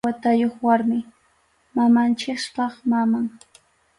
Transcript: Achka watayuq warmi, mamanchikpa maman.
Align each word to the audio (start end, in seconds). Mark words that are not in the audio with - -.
Achka 0.03 0.09
watayuq 0.11 0.55
warmi, 0.65 0.99
mamanchikpa 1.75 2.65
maman. 2.89 3.25